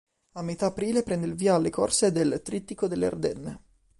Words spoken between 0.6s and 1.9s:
aprile prende il via alle